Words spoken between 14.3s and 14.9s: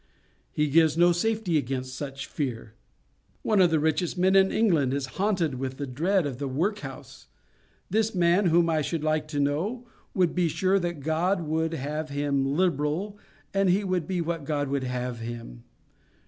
God would